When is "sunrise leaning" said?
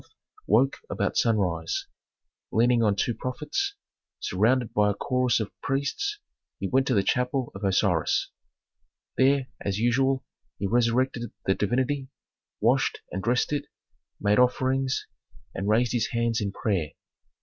1.15-2.81